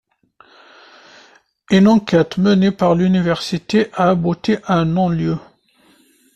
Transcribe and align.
Une 1.69 1.87
enquête 1.87 2.39
menée 2.39 2.71
par 2.71 2.95
l'université 2.95 3.93
a 3.93 4.09
abouti 4.09 4.55
à 4.63 4.79
un 4.79 4.85
non-lieu. 4.85 5.37